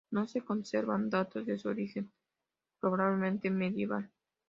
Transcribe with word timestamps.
No 0.09 0.27
se 0.27 0.41
conservan 0.41 1.11
datos 1.11 1.45
de 1.45 1.59
su 1.59 1.69
origen, 1.69 2.11
probablemente 2.79 3.51
medieval. 3.51 4.09